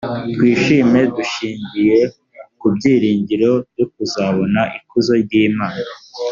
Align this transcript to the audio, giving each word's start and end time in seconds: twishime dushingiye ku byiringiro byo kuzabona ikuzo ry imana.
twishime 0.33 0.99
dushingiye 1.15 1.97
ku 2.59 2.65
byiringiro 2.75 3.49
byo 3.71 3.85
kuzabona 3.93 4.61
ikuzo 4.77 5.11
ry 5.23 5.33
imana. 5.47 5.85